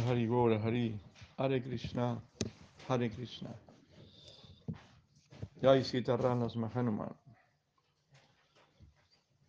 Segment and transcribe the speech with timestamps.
[0.00, 0.98] Hari Gora Hari.
[1.36, 2.22] Hare Krishna.
[2.88, 3.50] Hare Krishna.
[5.60, 7.14] Jai Sitaranas Mahanuman.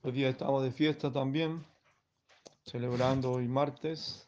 [0.02, 1.66] Hoy día estamos de fiesta también,
[2.66, 4.28] celebrando hoy martes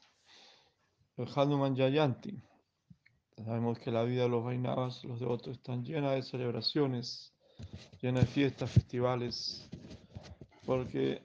[1.18, 2.42] el Hanuman Jayanti.
[3.36, 7.34] Sabemos que la vida de los Vainavas, los devotos, están llena de celebraciones,
[8.02, 9.70] llena de fiestas, festivales,
[10.66, 11.22] porque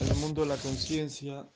[0.00, 1.46] en el mundo de la conciencia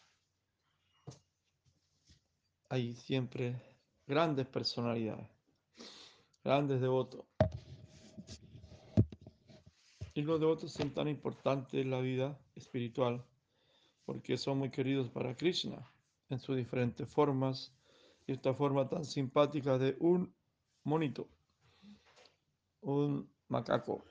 [2.68, 3.60] hay siempre
[4.06, 5.26] grandes personalidades,
[6.42, 7.24] grandes devotos.
[10.14, 13.24] Y los devotos son tan importantes en la vida espiritual
[14.04, 15.90] porque son muy queridos para Krishna
[16.30, 17.72] en sus diferentes formas
[18.26, 20.34] y esta forma tan simpática de un
[20.84, 21.28] monito,
[22.80, 24.04] un macaco,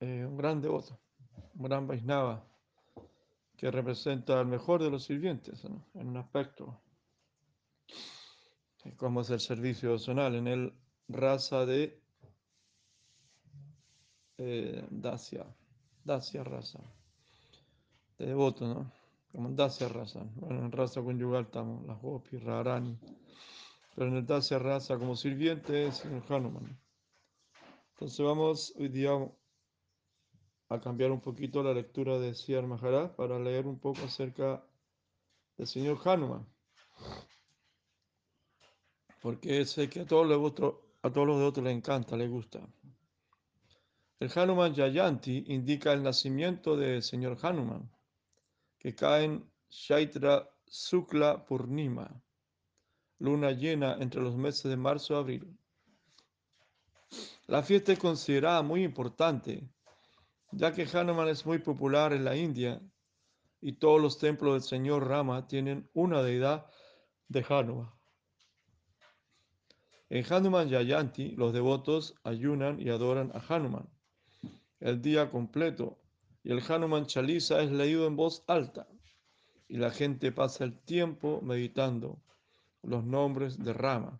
[0.00, 0.98] eh, un gran devoto,
[1.54, 2.44] un gran Vaisnava
[3.56, 6.80] que representa al mejor de los sirvientes en un aspecto
[8.96, 10.74] como es el servicio zonal en el
[11.08, 12.00] raza de
[14.38, 15.46] eh, Dacia,
[16.04, 16.80] Dacia raza,
[18.18, 18.92] de devoto, ¿no?
[19.32, 20.20] Como Dacia raza.
[20.36, 22.98] Bueno, en raza conyugal estamos, las Hopi, Rarani.
[23.94, 26.78] Pero en el Dacia raza como sirviente es el Hanuman.
[27.92, 29.10] Entonces vamos hoy día
[30.70, 34.64] a cambiar un poquito la lectura de Siyar Maharaj para leer un poco acerca
[35.58, 36.46] del señor Hanuman.
[39.20, 42.60] Porque sé que a todos los devotos, a todos los devotos les encanta, les gusta.
[44.18, 47.90] El Hanuman Jayanti indica el nacimiento del señor Hanuman,
[48.78, 52.22] que cae en Shaitra Sukla Purnima,
[53.18, 55.58] luna llena entre los meses de marzo y abril.
[57.46, 59.68] La fiesta es considerada muy importante,
[60.52, 62.80] ya que Hanuman es muy popular en la India
[63.60, 66.66] y todos los templos del señor Rama tienen una deidad
[67.28, 67.99] de Hanuman.
[70.10, 73.88] En Hanuman Jayanti, los devotos ayunan y adoran a Hanuman
[74.80, 75.98] el día completo
[76.42, 78.88] y el Hanuman Chalisa es leído en voz alta
[79.68, 82.18] y la gente pasa el tiempo meditando
[82.82, 84.18] los nombres de Rama.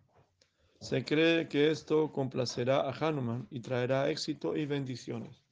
[0.81, 5.45] Se cree que esto complacerá a Hanuman y traerá éxito y bendiciones.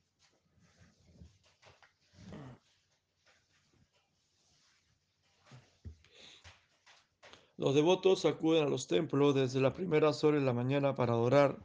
[7.58, 11.58] Los devotos acuden a los templos desde las primeras horas de la mañana para adorar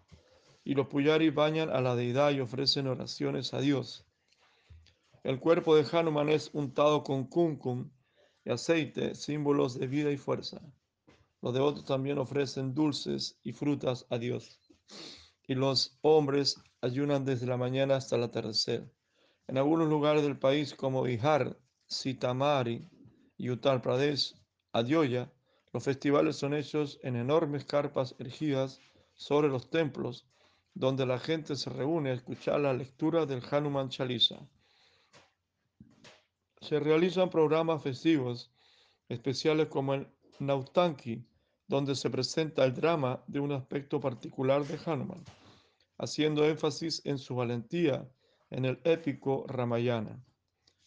[0.64, 4.04] y los puyari bañan a la deidad y ofrecen oraciones a Dios.
[5.24, 7.92] El cuerpo de Hanuman es untado con kumkum
[8.44, 10.62] y aceite, símbolos de vida y fuerza.
[11.44, 14.60] Los devotos también ofrecen dulces y frutas a Dios.
[15.46, 18.92] Y los hombres ayunan desde la mañana hasta el atardecer.
[19.48, 21.56] En algunos lugares del país como Bihar,
[21.86, 22.90] Sitamari
[23.38, 24.34] y Uttar Pradesh,
[24.72, 25.33] Adyoya,
[25.74, 28.80] los festivales son hechos en enormes carpas erigidas
[29.16, 30.28] sobre los templos
[30.76, 34.48] donde la gente se reúne a escuchar la lectura del Hanuman Chalisa.
[36.62, 38.52] Se realizan programas festivos
[39.10, 40.08] especiales como el
[40.40, 41.26] Nautanki,
[41.68, 45.24] donde se presenta el drama de un aspecto particular de Hanuman,
[45.98, 48.08] haciendo énfasis en su valentía
[48.52, 50.24] en el épico Ramayana.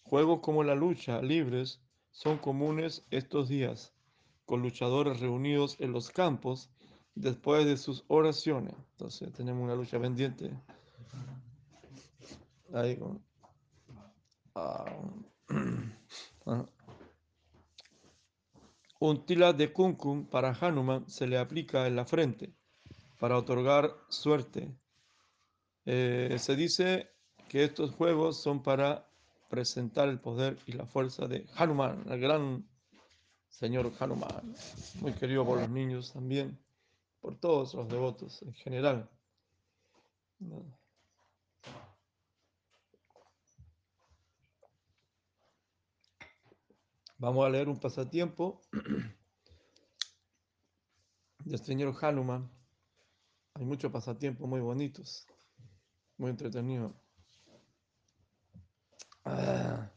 [0.03, 1.81] Juegos como la lucha libres
[2.13, 3.96] son comunes estos días,
[4.47, 6.71] con luchadores reunidos en los campos
[7.15, 8.75] después de sus oraciones.
[8.93, 10.51] Entonces tenemos una lucha pendiente.
[12.73, 13.23] Ahí con,
[14.55, 14.85] uh,
[19.01, 22.55] un tila de kumkum para Hanuman se le aplica en la frente
[23.19, 24.75] para otorgar suerte.
[25.85, 27.11] Eh, se dice
[27.49, 29.09] que estos juegos son para
[29.49, 32.67] presentar el poder y la fuerza de Hanuman, el gran
[33.57, 34.55] señor Hanuman,
[35.01, 36.63] muy querido por los niños también
[37.21, 39.09] por todos los devotos en general.
[47.17, 48.61] Vamos a leer un pasatiempo
[51.47, 52.51] del señor Hanuman.
[53.55, 55.27] Hay muchos pasatiempos muy bonitos,
[56.19, 56.93] muy entretenidos.
[59.25, 59.91] Ah,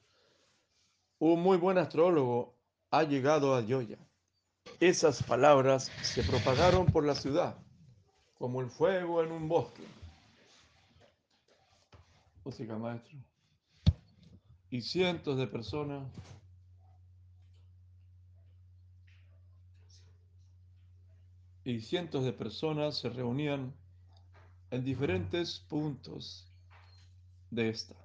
[1.17, 2.58] un muy buen astrólogo
[2.91, 3.97] ha llegado a Yoya.
[4.79, 7.57] Esas palabras se propagaron por la ciudad
[8.39, 9.83] como el fuego en un bosque.
[12.45, 13.17] Música maestro.
[14.69, 16.07] Y cientos de personas
[21.65, 23.75] y cientos de personas se reunían
[24.71, 26.47] en diferentes puntos
[27.51, 27.95] de esta,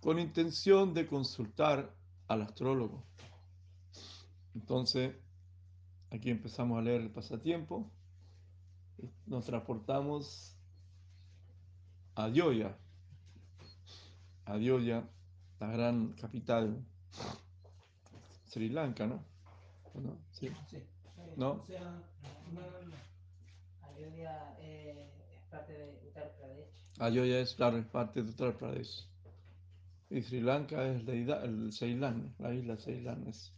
[0.00, 1.94] con intención de consultar
[2.28, 3.04] al astrólogo.
[4.56, 5.14] Entonces,
[6.10, 7.90] aquí empezamos a leer el pasatiempo.
[9.26, 10.56] Nos transportamos
[12.14, 12.74] a Adioya,
[14.46, 15.06] Adioya,
[15.60, 16.82] la gran capital
[18.46, 19.22] Sri Lanka, ¿no?
[19.94, 20.16] ¿No?
[20.32, 20.50] Sí.
[20.70, 20.78] Sí.
[21.36, 21.50] ¿No?
[21.50, 21.80] O sea,
[22.54, 22.96] no, no, no.
[23.82, 26.98] Ayodhya eh, es parte de Uttar Pradesh.
[26.98, 29.06] Ayodhya es, claro, es parte de Uttar Pradesh.
[30.08, 33.26] Y Sri Lanka es la isla, el Ceilán, la isla Ceilán.
[33.28, 33.52] Es,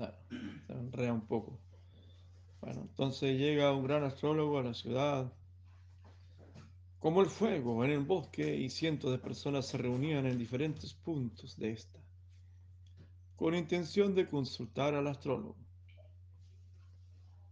[0.00, 0.16] claro,
[0.66, 1.58] se enrea un poco.
[2.62, 5.30] Bueno, entonces llega un gran astrólogo a la ciudad,
[6.98, 11.58] como el fuego en el bosque, y cientos de personas se reunían en diferentes puntos
[11.58, 11.98] de esta,
[13.36, 15.56] con intención de consultar al astrólogo,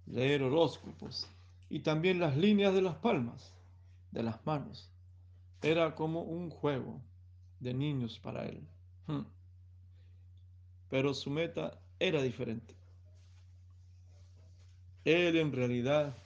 [0.07, 1.31] leer horóscopos
[1.69, 3.55] y también las líneas de las palmas,
[4.11, 4.91] de las manos.
[5.61, 7.03] Era como un juego
[7.61, 8.67] de niños para él.
[9.07, 9.27] Hmm.
[10.89, 12.75] Pero su meta era diferente.
[15.05, 16.17] Él en realidad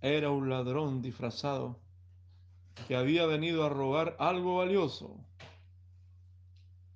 [0.00, 1.78] era un ladrón disfrazado
[2.86, 5.16] que había venido a robar algo valioso.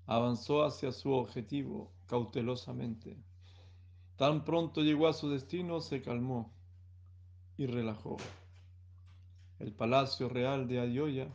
[0.06, 3.16] Avanzó hacia su objetivo cautelosamente.
[4.16, 6.52] Tan pronto llegó a su destino, se calmó
[7.56, 8.16] y relajó.
[9.58, 11.28] El palacio real de Ayoya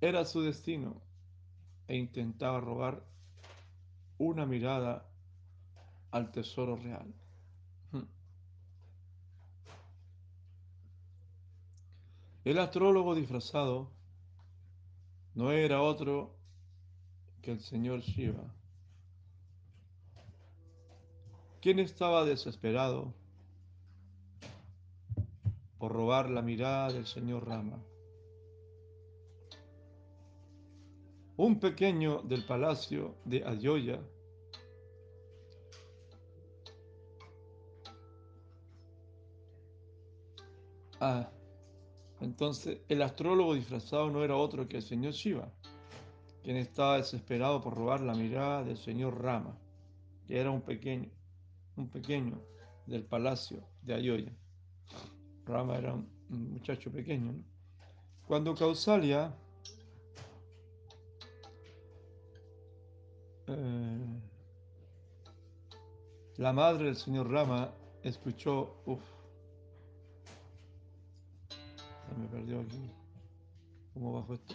[0.00, 1.02] era su destino
[1.88, 3.04] e intentaba robar
[4.18, 5.09] una mirada
[6.10, 7.12] al tesoro real.
[7.92, 8.04] Hmm.
[12.44, 13.90] El astrólogo disfrazado
[15.34, 16.34] no era otro
[17.42, 18.44] que el señor Shiva,
[21.60, 23.14] quien estaba desesperado
[25.78, 27.82] por robar la mirada del señor Rama.
[31.36, 33.98] Un pequeño del palacio de Ayoya
[41.00, 41.30] Ah,
[42.20, 45.50] entonces el astrólogo disfrazado no era otro que el señor Shiva,
[46.42, 49.56] quien estaba desesperado por robar la mirada del señor Rama,
[50.26, 51.08] que era un pequeño,
[51.76, 52.38] un pequeño
[52.86, 54.32] del palacio de Ayoya.
[55.46, 57.32] Rama era un muchacho pequeño.
[57.32, 57.44] ¿no?
[58.26, 59.34] Cuando Kausalya
[63.46, 64.20] eh,
[66.36, 69.02] la madre del señor Rama escuchó, uff,
[74.00, 74.54] ¿cómo bajo esto?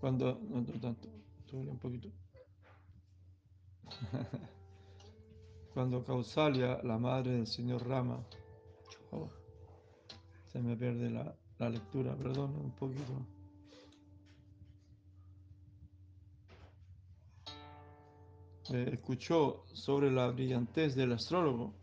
[0.00, 1.08] Cuando, no, no tanto,
[1.50, 2.08] sube un poquito.
[5.74, 8.24] Cuando Kausalya, la madre del señor Rama,
[10.46, 13.26] se me pierde la, la lectura, perdón, un poquito.
[18.70, 21.74] Eh, escuchó sobre la brillantez del astrólogo,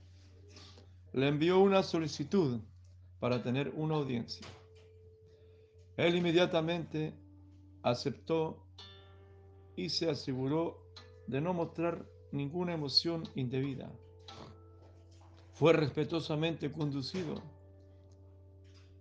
[1.13, 2.59] le envió una solicitud
[3.19, 4.45] para tener una audiencia.
[5.95, 7.13] Él inmediatamente
[7.83, 8.65] aceptó
[9.75, 10.91] y se aseguró
[11.27, 13.91] de no mostrar ninguna emoción indebida.
[15.53, 17.35] Fue respetuosamente conducido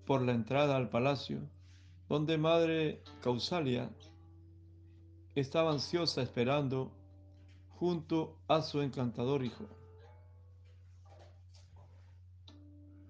[0.06, 1.40] por la entrada al palacio,
[2.08, 3.90] donde Madre Causalia
[5.34, 6.92] estaba ansiosa esperando
[7.70, 9.66] junto a su encantador hijo.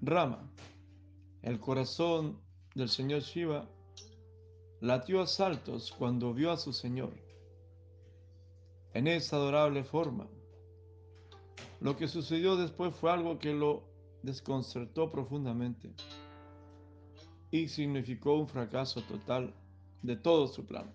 [0.05, 0.51] Rama,
[1.43, 2.41] el corazón
[2.75, 3.69] del señor Shiva,
[4.81, 7.15] latió a saltos cuando vio a su señor
[8.95, 10.27] en esa adorable forma.
[11.81, 13.85] Lo que sucedió después fue algo que lo
[14.25, 15.95] desconcertó profundamente
[17.53, 19.55] y significó un fracaso total
[20.03, 20.93] de todo su plan.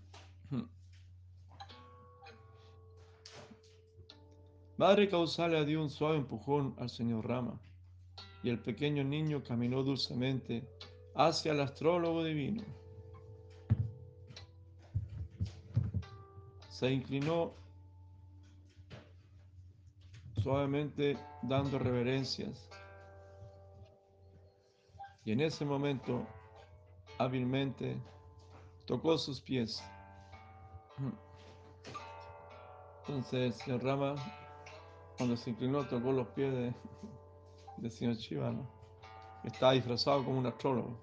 [4.76, 7.58] Madre Causalia dio un suave empujón al señor Rama
[8.44, 10.64] y el pequeño niño caminó dulcemente
[11.16, 12.64] hacia el astrólogo divino.
[16.70, 17.54] Se inclinó
[20.42, 22.70] suavemente dando reverencias.
[25.26, 26.26] Y en ese momento,
[27.18, 28.00] hábilmente,
[28.86, 29.84] tocó sus pies.
[33.08, 34.16] Entonces, el Rama,
[35.18, 36.74] cuando se inclinó, tocó los pies de,
[37.78, 38.54] del señor Shiva.
[39.44, 41.00] Estaba disfrazado como un astrólogo.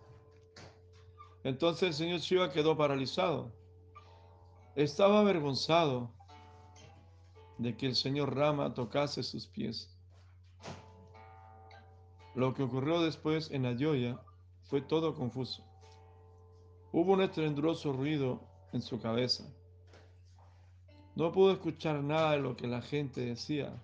[1.43, 3.52] Entonces el señor Shiva quedó paralizado.
[4.75, 6.11] Estaba avergonzado
[7.59, 9.90] de que el señor Rama tocase sus pies.
[12.35, 14.21] Lo que ocurrió después en Ayoya
[14.64, 15.64] fue todo confuso.
[16.93, 18.40] Hubo un estruendoso ruido
[18.73, 19.45] en su cabeza
[21.16, 23.83] No pudo escuchar nada de lo que la gente decía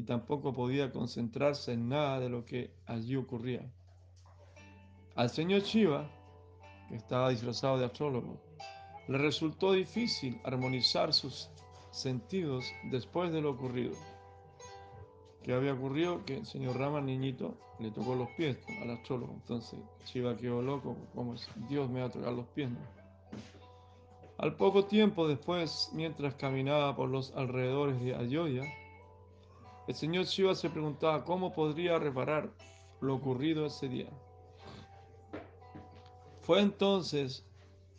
[0.00, 3.70] y tampoco podía concentrarse en nada de lo que allí ocurría.
[5.14, 6.10] Al señor Shiva,
[6.88, 8.40] que estaba disfrazado de astrólogo,
[9.08, 11.50] le resultó difícil armonizar sus
[11.90, 13.94] sentidos después de lo ocurrido.
[15.42, 16.24] ¿Qué había ocurrido?
[16.24, 19.34] Que el señor Rama, niñito, le tocó los pies al astrólogo.
[19.34, 21.34] Entonces Shiva quedó loco, como
[21.68, 22.70] Dios me va a tocar los pies.
[24.38, 28.62] Al poco tiempo después, mientras caminaba por los alrededores de Ayodhya,
[29.90, 32.48] el señor Shiva se preguntaba cómo podría reparar
[33.00, 34.08] lo ocurrido ese día.
[36.42, 37.44] Fue entonces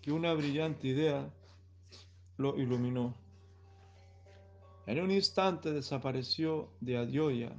[0.02, 1.30] que una brillante idea
[2.38, 3.14] lo iluminó.
[4.86, 7.52] En un instante desapareció de Ayodhya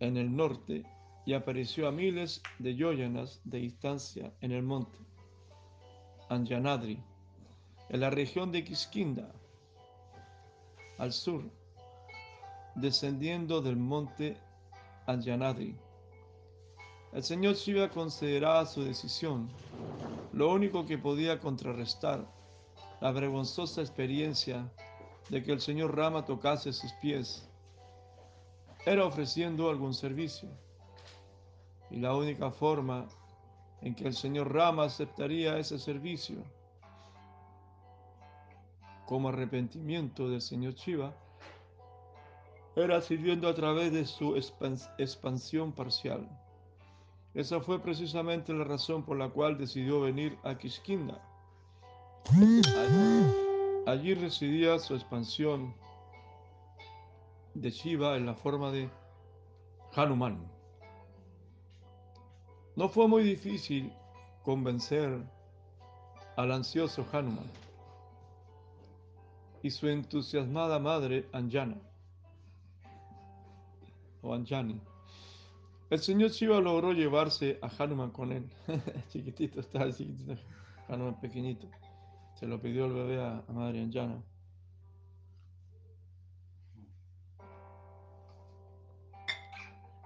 [0.00, 0.82] en el norte
[1.24, 4.98] y apareció a miles de yoyanas de distancia en el monte.
[6.28, 7.00] Anjanadri,
[7.88, 9.32] en la región de Kiskinda,
[10.98, 11.59] al sur,
[12.74, 14.36] descendiendo del monte
[15.06, 15.76] Anjanadri.
[17.12, 19.48] El señor Shiva consideraba su decisión
[20.32, 22.24] lo único que podía contrarrestar
[23.00, 24.70] la vergonzosa experiencia
[25.28, 27.48] de que el señor Rama tocase sus pies
[28.86, 30.48] era ofreciendo algún servicio.
[31.90, 33.08] Y la única forma
[33.80, 36.44] en que el señor Rama aceptaría ese servicio
[39.06, 41.12] como arrepentimiento del señor Shiva
[42.80, 46.28] era sirviendo a través de su expansión parcial.
[47.34, 51.20] Esa fue precisamente la razón por la cual decidió venir a Kishkinda.
[53.86, 55.74] Allí, residía su expansión
[57.54, 58.90] de Shiva en la forma de
[59.94, 60.38] Hanuman.
[62.76, 63.92] No fue muy difícil
[64.44, 65.22] convencer
[66.36, 67.50] al ansioso Hanuman
[69.62, 71.89] y su entusiasmada madre Anjana
[74.22, 74.80] o Anjani.
[75.90, 78.48] El señor Shiva logró llevarse a Hanuman con él.
[79.08, 80.40] chiquitito, estaba chiquitito,
[80.88, 81.68] Hanuman pequeñito.
[82.34, 84.22] Se lo pidió el bebé a, madre Anjana.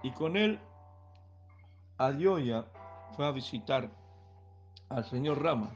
[0.03, 0.59] Y con él
[1.97, 2.65] Adioya
[3.15, 3.89] fue a visitar
[4.89, 5.75] al señor Rama.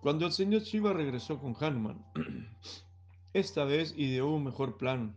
[0.00, 2.04] Cuando el señor Shiva regresó con Hanuman,
[3.32, 5.16] esta vez ideó un mejor plan,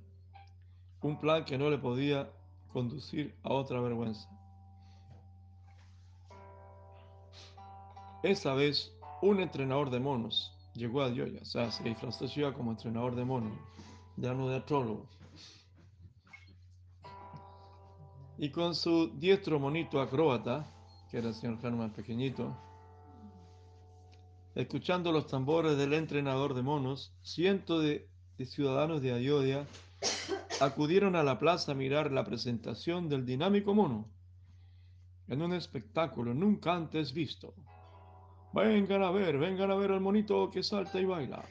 [1.02, 2.30] un plan que no le podía
[2.72, 4.30] conducir a otra vergüenza.
[8.24, 12.72] Esta vez, un entrenador de monos llegó a Dioya, o sea, se disfrazó Shiva como
[12.72, 13.54] entrenador de monos,
[14.16, 15.08] ya no de astrólogo.
[18.38, 20.66] Y con su diestro monito acróbata,
[21.10, 22.56] que era el señor Hanuman pequeñito,
[24.54, 28.08] escuchando los tambores del entrenador de monos, cientos de,
[28.46, 29.66] ciudadanos de Ayodhya
[30.60, 34.08] acudieron a la plaza a mirar la presentación del dinámico mono,
[35.28, 37.54] en un espectáculo nunca antes visto.
[38.54, 41.44] Vengan a ver, vengan a ver al monito que salta y baila.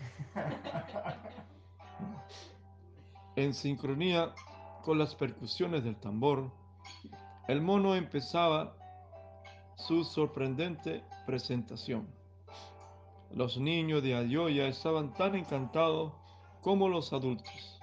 [3.36, 4.34] En sincronía
[4.82, 6.50] con las percusiones del tambor,
[7.48, 8.74] el mono empezaba
[9.76, 12.08] su sorprendente presentación.
[13.30, 16.14] Los niños de Ayoya estaban tan encantados
[16.62, 17.75] como los adultos.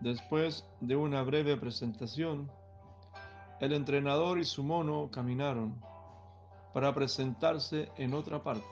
[0.00, 2.50] Después de una breve presentación,
[3.60, 5.80] el entrenador y su mono caminaron
[6.74, 8.66] para presentarse en otra parte.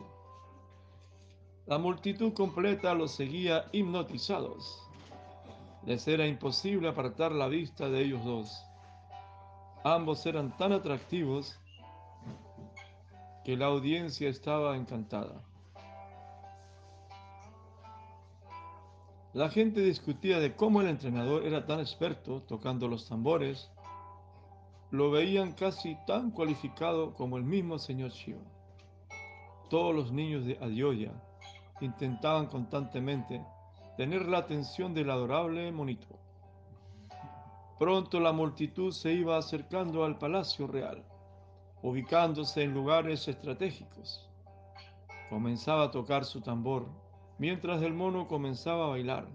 [1.67, 4.83] La multitud completa los seguía hipnotizados.
[5.87, 8.63] Les era imposible apartar la vista de ellos dos.
[9.83, 11.59] Ambos eran tan atractivos
[13.45, 15.43] que la audiencia estaba encantada.
[19.35, 23.69] La gente discutía de cómo el entrenador era tan experto tocando los tambores.
[24.93, 28.45] Lo veían casi tan cualificado como el mismo señor Shiva.
[29.69, 31.11] Todos los niños de Adioya
[31.81, 33.45] intentaban constantemente
[33.97, 36.17] tener la atención del adorable monito.
[37.77, 41.05] Pronto la multitud se iba acercando al palacio real,
[41.83, 44.31] ubicándose en lugares estratégicos.
[45.29, 46.87] Comenzaba a tocar su tambor,
[47.39, 49.27] mientras el mono comenzaba a bailar.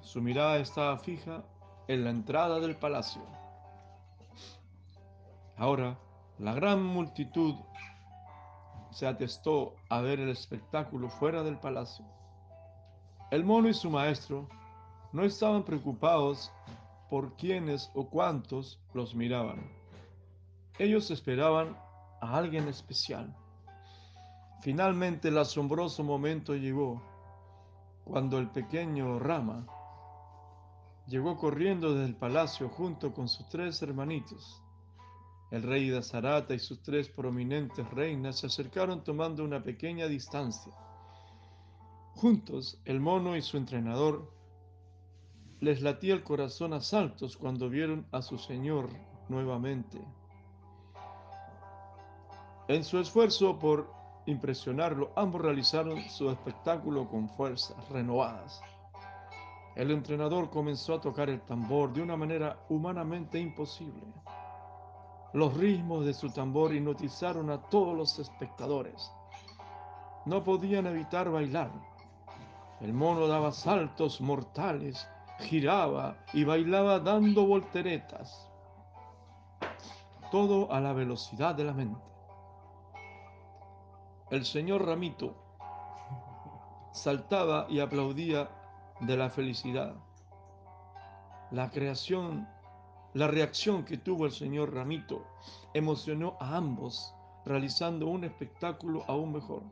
[0.00, 1.42] Su mirada estaba fija
[1.86, 3.22] en la entrada del palacio.
[5.56, 5.98] Ahora,
[6.38, 7.54] la gran multitud
[8.90, 12.04] se atestó a ver el espectáculo fuera del palacio.
[13.30, 14.48] El mono y su maestro
[15.12, 16.52] no estaban preocupados
[17.10, 19.70] por quiénes o cuántos los miraban.
[20.78, 21.76] Ellos esperaban
[22.20, 23.34] a alguien especial.
[24.60, 27.00] Finalmente el asombroso momento llegó
[28.04, 29.66] cuando el pequeño Rama
[31.06, 34.62] llegó corriendo desde el palacio junto con sus tres hermanitos.
[35.50, 40.72] El rey de y sus tres prominentes reinas se acercaron tomando una pequeña distancia.
[42.14, 44.30] Juntos, el mono y su entrenador
[45.60, 48.90] les latía el corazón a saltos cuando vieron a su señor
[49.28, 50.00] nuevamente.
[52.68, 53.97] En su esfuerzo por
[54.30, 58.60] impresionarlo, ambos realizaron su espectáculo con fuerzas renovadas.
[59.74, 64.02] El entrenador comenzó a tocar el tambor de una manera humanamente imposible.
[65.32, 69.12] Los ritmos de su tambor hipnotizaron a todos los espectadores.
[70.24, 71.70] No podían evitar bailar.
[72.80, 75.08] El mono daba saltos mortales,
[75.38, 78.50] giraba y bailaba dando volteretas.
[80.30, 82.17] Todo a la velocidad de la mente.
[84.30, 85.34] El señor Ramito
[86.92, 88.50] saltaba y aplaudía
[89.00, 89.96] de la felicidad.
[91.50, 92.46] La creación,
[93.14, 95.24] la reacción que tuvo el señor Ramito
[95.72, 97.14] emocionó a ambos,
[97.46, 99.62] realizando un espectáculo aún mejor.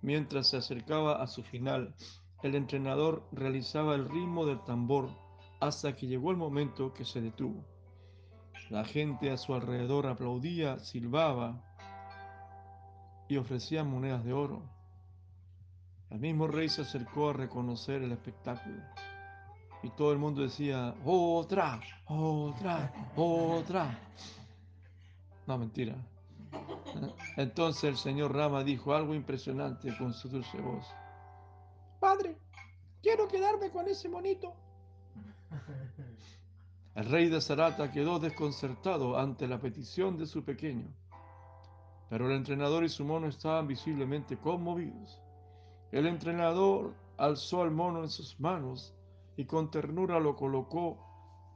[0.00, 1.94] Mientras se acercaba a su final,
[2.42, 5.10] el entrenador realizaba el ritmo del tambor
[5.60, 7.62] hasta que llegó el momento que se detuvo.
[8.70, 11.62] La gente a su alrededor aplaudía, silbaba
[13.28, 14.62] y ofrecía monedas de oro.
[16.10, 18.82] El mismo rey se acercó a reconocer el espectáculo
[19.82, 23.98] y todo el mundo decía, otra, otra, otra.
[25.46, 25.94] No, mentira.
[27.36, 30.86] Entonces el señor Rama dijo algo impresionante con su dulce voz.
[32.00, 32.36] Padre,
[33.02, 34.54] quiero quedarme con ese monito.
[36.94, 40.88] El rey de Sarata quedó desconcertado ante la petición de su pequeño,
[42.08, 45.20] pero el entrenador y su mono estaban visiblemente conmovidos.
[45.90, 48.94] El entrenador alzó al mono en sus manos
[49.36, 50.98] y con ternura lo colocó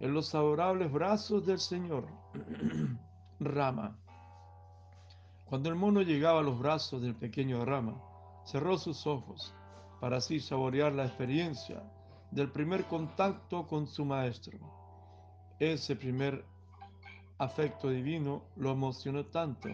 [0.01, 2.07] en los adorables brazos del señor
[3.41, 3.97] Rama.
[5.45, 8.01] Cuando el mono llegaba a los brazos del pequeño Rama,
[8.45, 9.55] cerró sus ojos
[10.01, 11.83] para así saborear la experiencia
[12.31, 14.59] del primer contacto con su maestro.
[15.59, 16.45] Ese primer
[17.39, 19.69] afecto divino lo emocionó tanto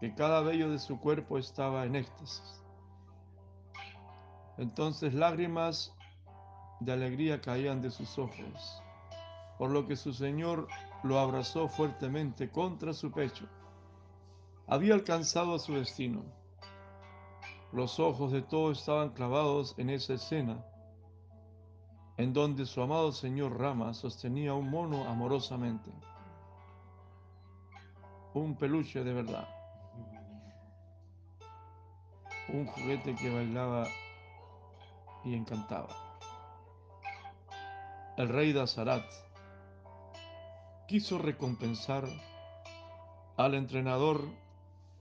[0.00, 2.62] que cada vello de su cuerpo estaba en éxtasis.
[4.58, 5.94] Entonces lágrimas
[6.80, 8.82] de alegría caían de sus ojos,
[9.58, 10.68] por lo que su señor
[11.02, 13.46] lo abrazó fuertemente contra su pecho.
[14.66, 16.24] Había alcanzado su destino.
[17.72, 20.64] Los ojos de todos estaban clavados en esa escena,
[22.16, 25.90] en donde su amado señor Rama sostenía un mono amorosamente,
[28.32, 29.55] un peluche de verdad,
[32.48, 33.88] un juguete que bailaba
[35.24, 35.88] y encantaba.
[38.16, 39.04] El rey de Azarat
[40.86, 42.04] quiso recompensar
[43.36, 44.20] al entrenador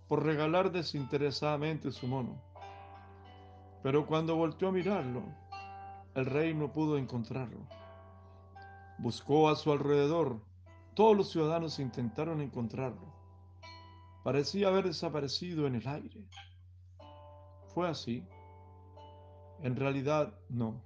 [0.08, 2.42] por regalar desinteresadamente su mono.
[3.84, 5.24] Pero cuando volteó a mirarlo,
[6.16, 7.60] el rey no pudo encontrarlo.
[8.98, 10.42] Buscó a su alrededor.
[10.96, 13.14] Todos los ciudadanos intentaron encontrarlo.
[14.24, 16.26] Parecía haber desaparecido en el aire.
[17.76, 18.24] ¿Fue así?
[19.62, 20.82] En realidad no,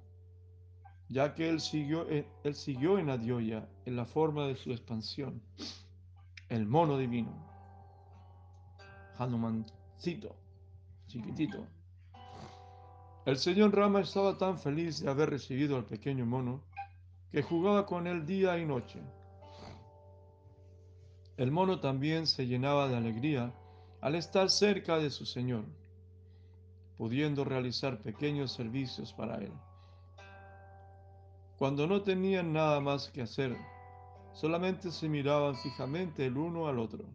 [1.07, 5.39] ya que él siguió, él siguió en en la forma de su expansión,
[6.49, 7.31] el mono divino,
[9.19, 10.35] Hanumancito,
[11.05, 11.67] chiquitito.
[13.25, 16.63] El señor Rama estaba tan feliz de haber recibido al pequeño mono
[17.31, 18.99] que jugaba con él día y noche.
[21.37, 23.53] El mono también se llenaba de alegría
[24.01, 25.65] al estar cerca de su señor
[26.99, 29.53] pudiendo realizar pequeños servicios para él.
[31.57, 33.55] Cuando no tenían nada más que hacer,
[34.33, 37.05] solamente se miraban fijamente el uno al otro.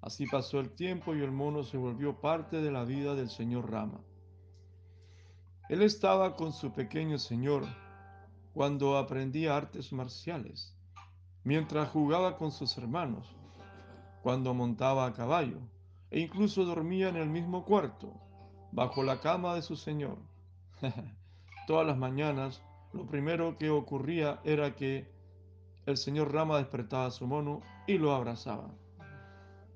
[0.00, 3.70] Así pasó el tiempo y el mono se volvió parte de la vida del señor
[3.70, 4.00] Rama.
[5.68, 7.66] Él estaba con su pequeño señor
[8.54, 10.74] cuando aprendía artes marciales,
[11.44, 13.28] mientras jugaba con sus hermanos,
[14.22, 15.58] cuando montaba a caballo
[16.10, 18.31] e incluso dormía en el mismo cuarto
[18.72, 20.18] bajo la cama de su señor.
[21.66, 25.10] Todas las mañanas lo primero que ocurría era que
[25.86, 28.70] el señor Rama despertaba a su mono y lo abrazaba.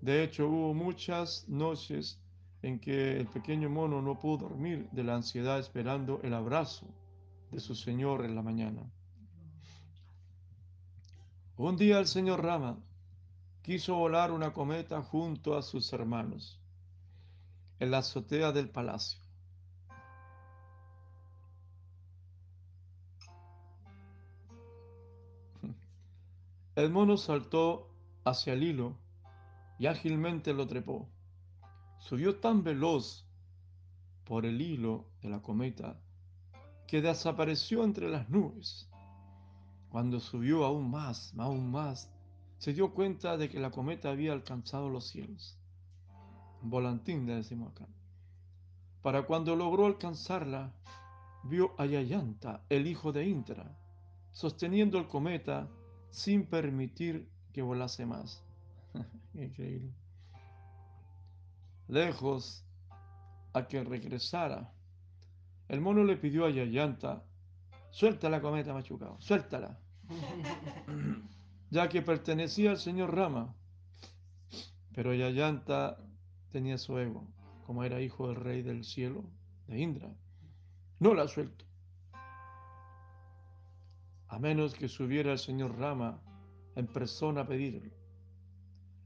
[0.00, 2.20] De hecho, hubo muchas noches
[2.62, 6.86] en que el pequeño mono no pudo dormir de la ansiedad esperando el abrazo
[7.50, 8.82] de su señor en la mañana.
[11.56, 12.78] Un día el señor Rama
[13.62, 16.60] quiso volar una cometa junto a sus hermanos.
[17.78, 19.20] En la azotea del palacio.
[26.74, 27.90] El mono saltó
[28.24, 28.96] hacia el hilo
[29.78, 31.08] y ágilmente lo trepó.
[31.98, 33.26] Subió tan veloz
[34.24, 36.00] por el hilo de la cometa
[36.86, 38.88] que desapareció entre las nubes.
[39.88, 42.10] Cuando subió aún más, aún más,
[42.58, 45.58] se dio cuenta de que la cometa había alcanzado los cielos.
[46.62, 47.86] Volantín, le decimos acá.
[49.02, 50.72] Para cuando logró alcanzarla,
[51.44, 53.76] vio a Yayanta, el hijo de Intra,
[54.32, 55.68] sosteniendo el cometa
[56.10, 58.42] sin permitir que volase más.
[59.34, 59.92] Increíble.
[61.88, 62.64] Lejos
[63.52, 64.72] a que regresara,
[65.68, 67.22] el mono le pidió a Yayanta,
[67.90, 69.78] suelta la cometa machucado, suéltala,
[71.70, 73.54] ya que pertenecía al señor Rama.
[74.94, 75.98] Pero Yayanta
[76.56, 77.22] tenía su ego,
[77.66, 79.24] como era hijo del rey del cielo,
[79.66, 80.10] de Indra.
[81.00, 81.66] No la suelto
[84.28, 86.18] a menos que subiera el señor Rama
[86.74, 87.90] en persona a pedirlo.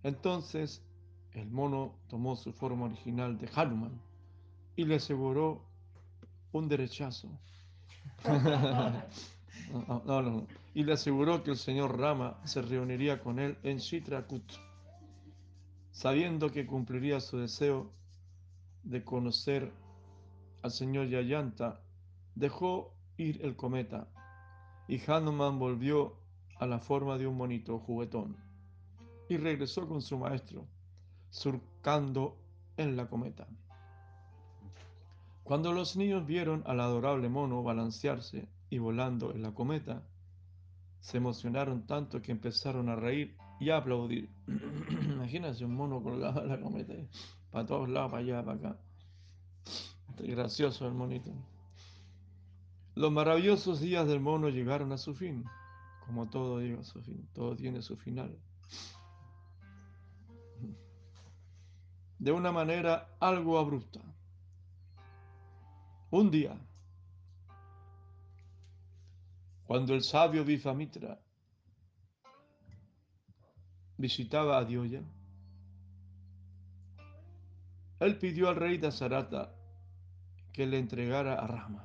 [0.02, 0.82] Entonces
[1.32, 4.00] el mono tomó su forma original de Hanuman
[4.76, 5.64] y le aseguró
[6.52, 7.28] un derechazo.
[8.24, 13.78] no, no, no, Y le aseguró que el señor Rama se reuniría con él en
[13.78, 14.44] Chitrakut,
[15.90, 17.90] sabiendo que cumpliría su deseo
[18.82, 19.72] de conocer
[20.62, 21.80] al señor Yayanta,
[22.34, 24.08] dejó ir el cometa
[24.88, 26.16] y Hanuman volvió
[26.58, 28.36] a la forma de un monito juguetón
[29.28, 30.66] y regresó con su maestro,
[31.30, 32.36] surcando
[32.76, 33.46] en la cometa.
[35.44, 40.02] Cuando los niños vieron al adorable mono balancearse y volando en la cometa,
[41.00, 44.28] se emocionaron tanto que empezaron a reír y a aplaudir.
[45.30, 46.92] Imagínense un mono colgado la cometa,
[47.52, 48.78] para todos lados, para allá, para acá.
[50.18, 51.30] gracioso el monito.
[52.96, 55.44] Los maravillosos días del mono llegaron a su fin,
[56.04, 58.36] como todo llega a su fin, todo tiene su final.
[62.18, 64.00] De una manera algo abrupta.
[66.10, 66.58] Un día,
[69.64, 71.20] cuando el sabio Vifamitra
[73.96, 75.04] visitaba a Dioya,
[78.00, 79.54] él pidió al rey de Azarata
[80.52, 81.84] que le entregara a Rama.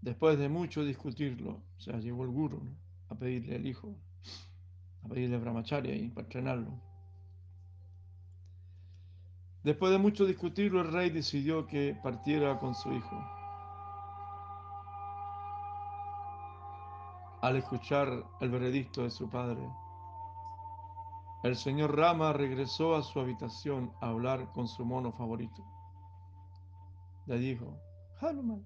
[0.00, 2.62] Después de mucho discutirlo, o sea, llegó el guru
[3.08, 3.96] a pedirle al hijo,
[5.04, 6.80] a pedirle a Brahmacharya y para entrenarlo.
[9.62, 13.24] Después de mucho discutirlo, el rey decidió que partiera con su hijo.
[17.40, 19.60] Al escuchar el veredicto de su padre,
[21.42, 25.64] el señor Rama regresó a su habitación a hablar con su mono favorito.
[27.26, 27.78] Le dijo,
[28.20, 28.64] Hanuman,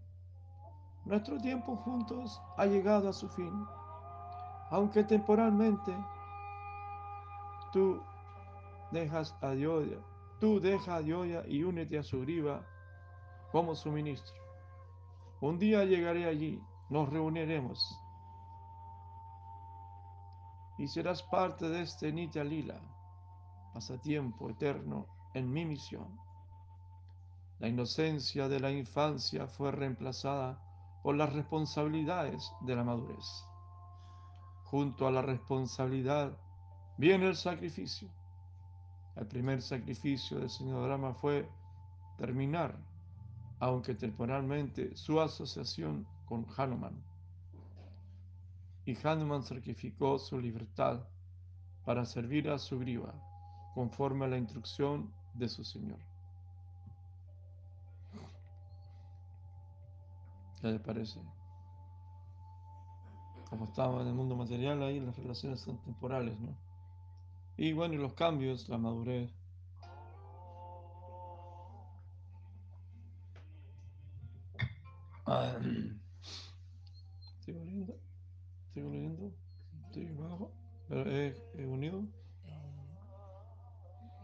[1.04, 3.52] nuestro tiempo juntos ha llegado a su fin.
[4.70, 5.92] Aunque temporalmente
[7.72, 8.00] tú
[8.90, 9.98] dejas a Dioya,
[10.40, 12.64] tú deja a Dioya y únete a su griva
[13.50, 14.34] como su ministro.
[15.40, 17.98] Un día llegaré allí, nos reuniremos
[20.82, 22.80] y serás parte de este Nitya Lila,
[23.72, 26.18] pasatiempo eterno en mi misión.
[27.60, 30.60] La inocencia de la infancia fue reemplazada
[31.04, 33.24] por las responsabilidades de la madurez.
[34.64, 36.36] Junto a la responsabilidad
[36.98, 38.10] viene el sacrificio.
[39.14, 41.48] El primer sacrificio del señor Drama fue
[42.18, 42.76] terminar,
[43.60, 47.11] aunque temporalmente, su asociación con Hanuman.
[48.84, 51.00] Y Hanuman sacrificó su libertad
[51.84, 53.14] para servir a su griva,
[53.74, 55.98] conforme a la instrucción de su señor.
[60.60, 61.20] ¿Qué les parece?
[63.50, 66.56] Como estamos en el mundo material, ahí las relaciones son temporales, ¿no?
[67.56, 69.30] Y bueno, y los cambios, la madurez.
[75.26, 75.58] Ah.
[78.72, 79.32] ¿Sigo leyendo?
[79.86, 80.50] ¿Estoy bajo?
[80.88, 82.00] ¿Pero es, es unido?
[82.44, 82.60] Eh,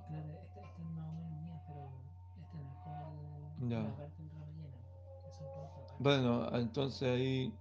[0.08, 1.90] claro, esta, esta es más o menos mía, pero
[2.40, 2.78] esta no es
[3.58, 3.82] como Ya.
[3.82, 4.76] la parte en rama llena.
[5.28, 5.94] Es otra otra parte.
[5.98, 7.52] Bueno, entonces ahí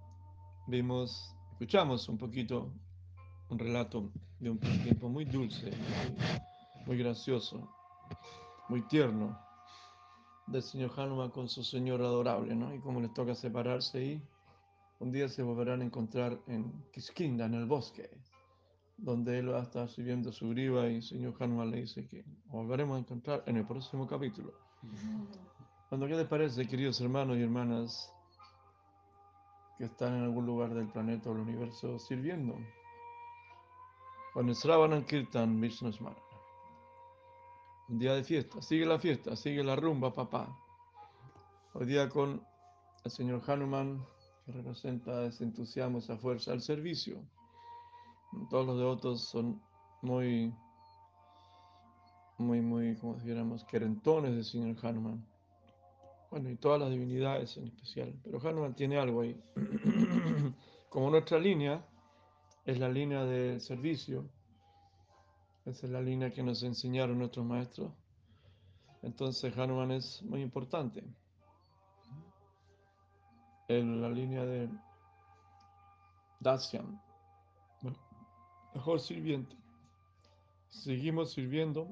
[0.66, 2.72] vimos, escuchamos un poquito
[3.50, 5.70] un relato de un tiempo muy dulce,
[6.86, 7.68] muy, gracioso,
[8.68, 9.38] muy tierno
[10.46, 12.74] del señor Hanuman con su señor adorable, ¿no?
[12.74, 14.22] Y cómo les toca separarse y
[15.00, 18.10] un día se volverán a encontrar en Kiskinda, en el bosque,
[18.96, 22.24] donde él va a estar sirviendo su griba y el señor Hanuman le dice que
[22.46, 24.52] volveremos a encontrar en el próximo capítulo.
[25.88, 28.12] Cuando, ¿qué les parece, queridos hermanos y hermanas
[29.78, 32.56] que están en algún lugar del planeta o el universo sirviendo?
[35.06, 35.60] Kirtan.
[37.88, 40.54] Un día de fiesta, sigue la fiesta, sigue la rumba, papá.
[41.72, 42.44] Hoy día con
[43.04, 44.04] el señor Hanuman,
[44.52, 47.22] representa ese entusiasmo, esa fuerza al servicio.
[48.50, 49.60] Todos los devotos son
[50.02, 50.52] muy,
[52.38, 55.24] muy, muy, como dijéramos, querentones del señor Hanuman.
[56.30, 58.14] Bueno, y todas las divinidades en especial.
[58.22, 59.40] Pero Hanuman tiene algo ahí.
[60.90, 61.84] Como nuestra línea
[62.64, 64.28] es la línea de servicio,
[65.64, 67.92] esa es la línea que nos enseñaron nuestros maestros.
[69.02, 71.04] Entonces Hanuman es muy importante.
[73.68, 74.70] En la línea de
[76.40, 76.98] Dasyam,
[78.74, 79.54] mejor sirviente.
[80.70, 81.88] Seguimos sirviendo,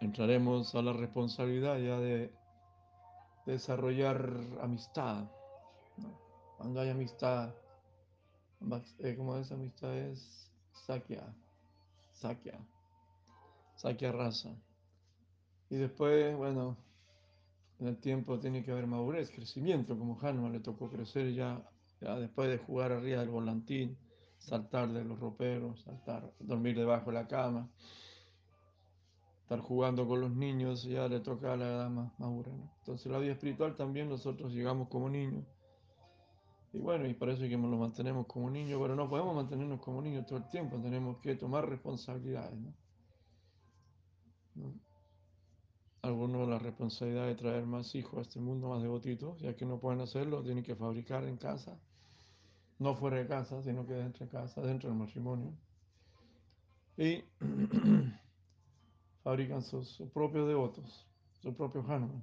[0.00, 2.32] entraremos a la responsabilidad ya de
[3.44, 4.30] desarrollar
[4.62, 5.24] amistad.
[6.58, 7.52] Cuando hay amistad,
[8.98, 11.26] eh, como es amistad es Sakya,
[12.12, 12.58] Sakya,
[13.76, 14.50] Sakya raza.
[15.70, 16.76] Y después, bueno,
[17.80, 21.66] en el tiempo tiene que haber madurez, crecimiento, como Hanuman le tocó crecer ya,
[22.00, 23.96] ya después de jugar arriba del volantín,
[24.36, 27.70] saltar de los roperos, saltar, dormir debajo de la cama,
[29.42, 32.52] estar jugando con los niños, ya le toca a la edad más madura.
[32.80, 35.46] Entonces la vida espiritual también nosotros llegamos como niños.
[36.72, 40.26] Y bueno, y parece que nos mantenemos como niños, pero no podemos mantenernos como niños
[40.26, 42.58] todo el tiempo, tenemos que tomar responsabilidades.
[44.54, 44.89] ¿no?
[46.02, 49.78] Algunos la responsabilidad de traer más hijos a este mundo, más devotitos, ya que no
[49.78, 51.78] pueden hacerlo, tienen que fabricar en casa,
[52.78, 55.52] no fuera de casa, sino que dentro de casa, dentro del matrimonio.
[56.96, 57.22] Y
[59.22, 61.06] fabrican sus, sus, propios devotos,
[61.42, 62.22] su propio Hanuman.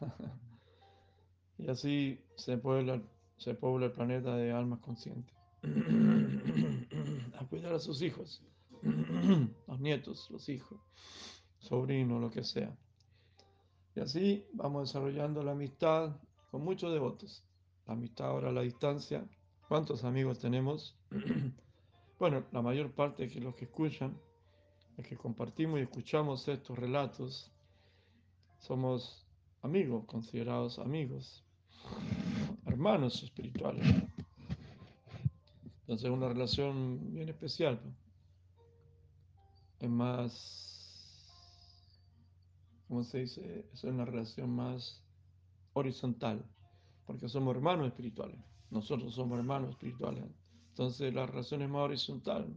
[1.58, 3.02] y así se puebla,
[3.38, 5.34] se puebla el planeta de almas conscientes.
[7.38, 8.40] a cuidar a sus hijos,
[9.66, 10.80] los nietos, los hijos,
[11.58, 12.72] sobrinos, lo que sea.
[14.00, 16.16] Así vamos desarrollando la amistad
[16.50, 17.44] con muchos devotos.
[17.86, 19.28] La amistad ahora a la distancia.
[19.68, 20.96] ¿Cuántos amigos tenemos?
[22.18, 24.18] bueno, la mayor parte de los que escuchan,
[24.96, 27.52] los que compartimos y escuchamos estos relatos,
[28.58, 29.26] somos
[29.60, 31.44] amigos, considerados amigos,
[32.64, 33.86] hermanos espirituales.
[35.80, 37.78] Entonces es una relación bien especial.
[39.78, 40.69] Es más
[42.90, 45.00] como se dice, es una relación más
[45.74, 46.44] horizontal,
[47.06, 48.40] porque somos hermanos espirituales.
[48.68, 50.24] Nosotros somos hermanos espirituales.
[50.70, 52.52] Entonces la relación es más horizontal,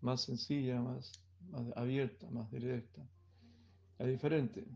[0.00, 1.12] más sencilla, más,
[1.52, 3.00] más abierta, más directa.
[4.00, 4.66] Es diferente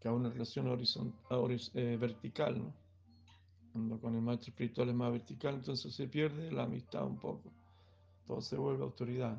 [0.00, 2.72] que a una relación horizontal, eh, vertical, ¿no?
[3.72, 7.50] Cuando con el maestro espiritual es más vertical, entonces se pierde la amistad un poco.
[8.28, 9.36] Todo se vuelve autoridad.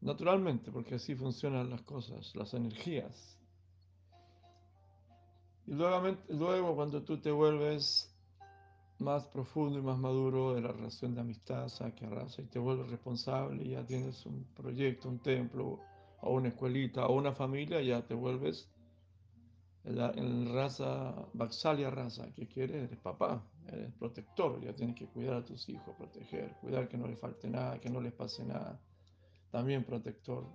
[0.00, 3.36] Naturalmente, porque así funcionan las cosas, las energías.
[5.66, 8.14] Y luego, luego cuando tú te vuelves
[9.00, 12.90] más profundo y más maduro de la relación de amistad, saque raza, y te vuelves
[12.90, 15.80] responsable, y ya tienes un proyecto, un templo,
[16.20, 18.68] o una escuelita, o una familia, ya te vuelves
[19.84, 20.12] en, la,
[20.52, 25.68] raza, Baxalia raza, que quiere, eres papá, eres protector, ya tienes que cuidar a tus
[25.68, 28.80] hijos, proteger, cuidar que no les falte nada, que no les pase nada
[29.50, 30.46] también protector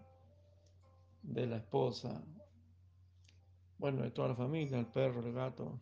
[1.23, 2.23] de la esposa,
[3.77, 5.79] bueno, de toda la familia, el perro, el gato,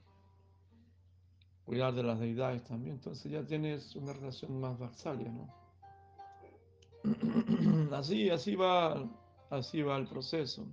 [1.65, 2.95] cuidar de las deidades también.
[2.95, 5.61] Entonces ya tienes una relación más vasalia, ¿no?
[7.95, 9.09] Así, así va,
[9.49, 10.67] así va el proceso,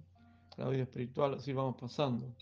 [0.56, 2.34] la vida espiritual, así vamos pasando.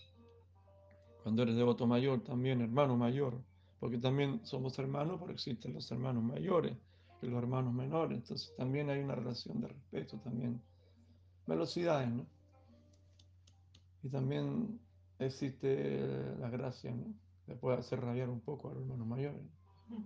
[1.23, 3.41] Cuando eres devoto mayor, también hermano mayor,
[3.79, 6.77] porque también somos hermanos, pero existen los hermanos mayores
[7.19, 8.17] que los hermanos menores.
[8.19, 10.61] Entonces también hay una relación de respeto, también
[11.45, 12.25] velocidades, ¿no?
[14.03, 14.79] Y también
[15.19, 17.13] existe la gracia, ¿no?
[17.45, 19.41] Se puede hacer rabiar un poco a los hermanos mayores.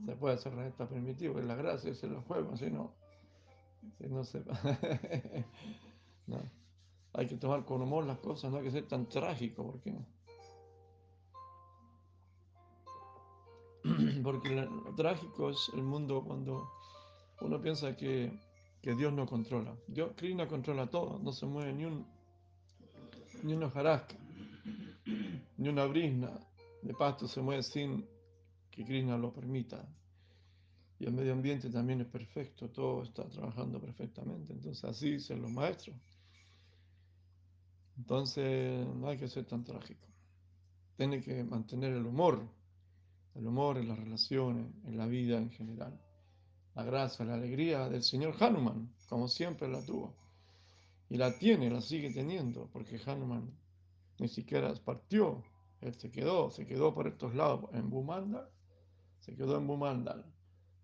[0.05, 2.93] Se puede hacer rabiar, está permitido, es la gracia, es los juegos, si no,
[3.97, 4.43] si no se...
[6.27, 6.37] no.
[7.13, 9.95] Hay que tomar con humor las cosas, no hay que ser tan trágico, porque...
[14.21, 16.69] Porque lo trágico es el mundo cuando
[17.41, 18.31] uno piensa que,
[18.81, 19.75] que Dios no controla.
[19.87, 22.05] Dios, Krishna controla todo, no se mueve ni un
[23.43, 24.15] ni una jarasca,
[25.57, 26.31] ni una brisna
[26.81, 28.05] de pasto se mueve sin
[28.69, 29.83] que Krishna lo permita.
[30.99, 34.53] Y el medio ambiente también es perfecto, todo está trabajando perfectamente.
[34.53, 35.95] Entonces así dicen los maestros.
[37.97, 40.07] Entonces no hay que ser tan trágico.
[40.97, 42.47] Tiene que mantener el humor,
[43.33, 45.99] el humor en las relaciones, en la vida en general.
[46.75, 50.15] La gracia, la alegría del señor Hanuman, como siempre la tuvo.
[51.09, 53.51] Y la tiene, la sigue teniendo, porque Hanuman
[54.19, 55.43] ni siquiera partió,
[55.81, 58.47] él se quedó, se quedó por estos lados, en Bumandal,
[59.19, 60.23] se quedó en Bumandal,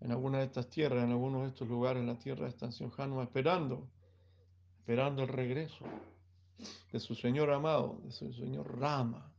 [0.02, 2.92] en alguna de estas tierras, en algunos de estos lugares, en la tierra de estación
[2.98, 3.88] Hanuman, esperando,
[4.80, 5.86] esperando el regreso
[6.92, 9.32] de su Señor amado, de su Señor Rama.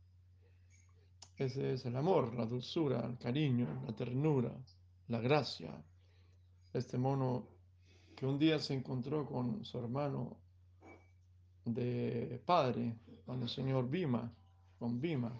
[1.37, 4.51] Ese es el amor, la dulzura, el cariño, la ternura,
[5.07, 5.73] la gracia.
[6.73, 7.47] Este mono
[8.15, 10.37] que un día se encontró con su hermano
[11.65, 14.31] de padre, con el señor Bima,
[14.77, 15.39] con Bima,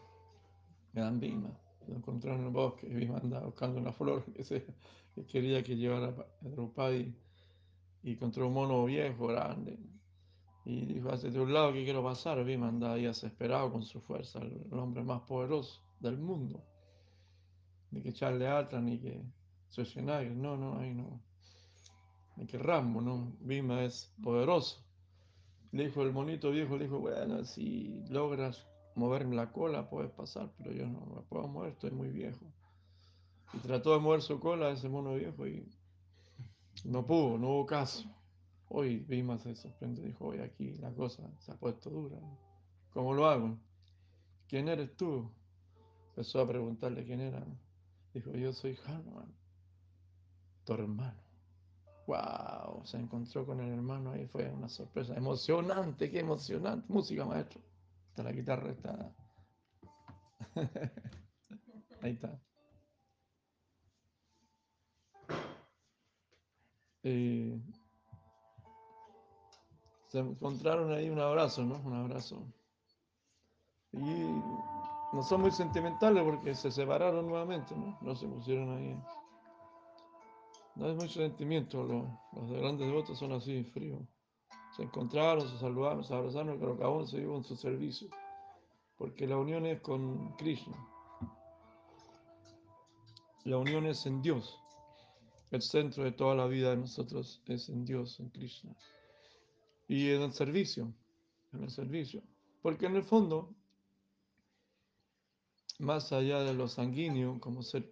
[0.94, 1.50] dan Bima.
[1.88, 4.66] Lo encontró en el bosque Bima andaba buscando una flor que,
[5.26, 7.14] quería que llevara a Draupadi
[8.04, 9.78] y encontró un mono viejo, grande,
[10.66, 14.02] y dijo, hace de un lado que quiero pasar, vi andaba ahí desesperado con su
[14.02, 16.64] fuerza, el, hombre más poderoso del mundo.
[17.92, 19.24] Ni que echarle Atlas, ni que
[19.72, 21.22] Schwarzenegger, no, no, ahí no.
[22.36, 23.36] Ni que Rambo, no.
[23.40, 24.84] Bima es poderoso.
[25.72, 30.52] Le dijo el monito viejo, le dijo, bueno, si logras moverme la cola, puedes pasar,
[30.58, 32.46] pero yo no me puedo mover, estoy muy viejo.
[33.54, 35.68] Y trató de mover su cola ese mono viejo y
[36.86, 38.10] no pudo, no hubo caso.
[38.68, 42.18] Hoy Bima se sorprende, dijo, hoy aquí la cosa se ha puesto dura.
[42.92, 43.58] ¿Cómo lo hago?
[44.48, 45.32] ¿Quién eres tú?
[46.10, 47.46] Empezó a preguntarle quién era.
[48.14, 49.34] Dijo, yo soy Hanuman,
[50.66, 51.22] tu hermano.
[52.08, 52.86] ¡Wow!
[52.86, 55.16] Se encontró con el hermano ahí, fue una sorpresa.
[55.16, 56.86] Emocionante, qué emocionante.
[56.92, 57.62] Música, maestro.
[58.10, 59.16] Hasta la guitarra está.
[62.02, 62.40] ahí está.
[67.04, 67.62] Eh,
[70.08, 71.76] se encontraron ahí un abrazo, ¿no?
[71.78, 72.44] Un abrazo.
[73.92, 77.98] Y no son muy sentimentales porque se separaron nuevamente, ¿no?
[78.02, 79.00] No se pusieron ahí.
[80.80, 84.00] No hay mucho sentimiento, los, los de grandes devotos son así, fríos.
[84.78, 88.08] Se encontraron, se saludaron, se abrazaron, pero cada se dio en su servicio.
[88.98, 90.78] Porque la unión es con Krishna.
[93.44, 94.58] La unión es en Dios.
[95.52, 98.74] El centro de toda la vida de nosotros es en Dios, en Krishna
[99.90, 100.94] y en el servicio,
[101.52, 102.24] en el servicio.
[102.62, 103.54] Porque en el fondo,
[105.80, 107.92] más allá de lo sanguíneo, como ser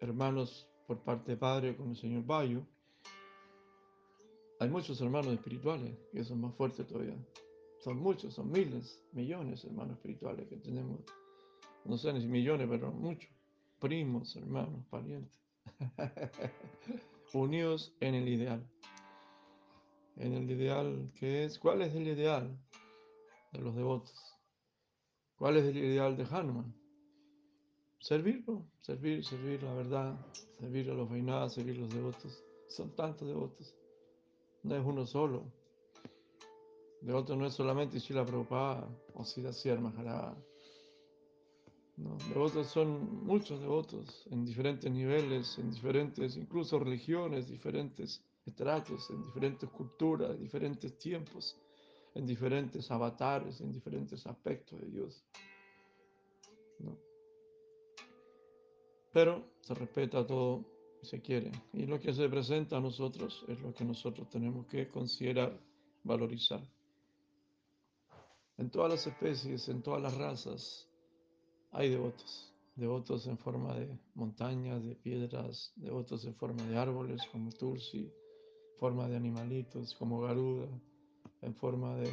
[0.00, 2.66] hermanos por parte de padre con el señor Bayo,
[4.58, 7.14] hay muchos hermanos espirituales que son más fuertes todavía.
[7.78, 10.98] Son muchos, son miles, millones de hermanos espirituales que tenemos.
[11.84, 13.30] No sé ni millones, pero muchos.
[13.78, 15.32] Primos, hermanos, parientes.
[17.34, 18.68] Unidos en el ideal
[20.16, 22.58] en el ideal que es, ¿cuál es el ideal
[23.52, 24.36] de los devotos?
[25.36, 26.79] ¿Cuál es el ideal de Hanuman?
[28.00, 30.26] Servirlo, servir, servir la verdad,
[30.58, 32.42] servir a los vainadas, servir a los devotos.
[32.68, 33.74] Son tantos devotos,
[34.62, 35.52] no es uno solo.
[37.02, 40.34] Devoto no es solamente Shila Prabhupada o Siddhasya Maharaj.
[41.98, 49.22] No, devotos son muchos devotos en diferentes niveles, en diferentes, incluso religiones, diferentes estratos, en
[49.24, 51.58] diferentes culturas, en diferentes tiempos,
[52.14, 55.22] en diferentes avatares, en diferentes aspectos de Dios.
[59.12, 60.64] Pero se respeta todo
[61.02, 61.50] y se quiere.
[61.72, 65.58] Y lo que se presenta a nosotros es lo que nosotros tenemos que considerar,
[66.04, 66.60] valorizar.
[68.58, 70.86] En todas las especies, en todas las razas,
[71.72, 72.52] hay devotos.
[72.76, 78.10] Devotos en forma de montañas, de piedras, devotos en forma de árboles como Tulsi,
[78.78, 80.68] forma de animalitos como Garuda,
[81.42, 82.10] en forma de...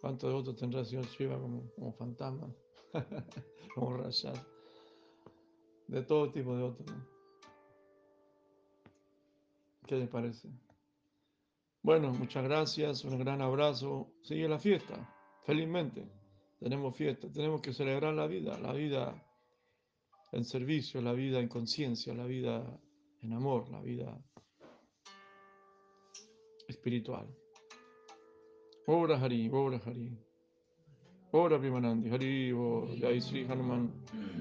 [0.00, 2.54] ¿Cuántos devotos tendrá el señor Shiva como, como fantasma?
[3.74, 4.36] como Rashad.
[5.90, 6.88] De todo tipo de otros.
[9.88, 10.48] ¿Qué les parece?
[11.82, 14.12] Bueno, muchas gracias, un gran abrazo.
[14.22, 15.12] Sigue la fiesta,
[15.44, 16.08] felizmente.
[16.60, 19.20] Tenemos fiesta, tenemos que celebrar la vida, la vida
[20.30, 22.80] en servicio, la vida en conciencia, la vida
[23.22, 24.16] en amor, la vida
[26.68, 27.26] espiritual.
[28.86, 29.50] Ora Hari,
[29.84, 30.29] Hari.
[31.32, 32.52] Ora Primanandi, Hari,
[32.98, 33.88] Jai Sri Hanuman,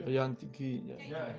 [0.05, 1.35] Jayanti Ki, Jai.